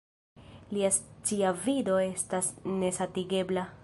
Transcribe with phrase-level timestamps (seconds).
[0.77, 2.51] Lia sciavido estas
[2.81, 3.69] nesatigebla.